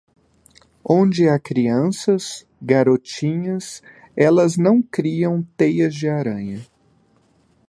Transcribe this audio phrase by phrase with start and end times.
[0.83, 3.83] Onde há crianças, garotinhas,
[4.17, 6.65] elas não criam teias de aranha.